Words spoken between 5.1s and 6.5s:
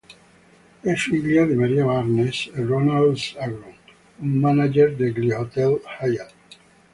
hotel Hyatt.